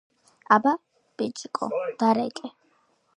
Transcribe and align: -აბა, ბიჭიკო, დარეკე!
-აბა, 0.55 0.71
ბიჭიკო, 1.21 1.69
დარეკე! 2.01 2.53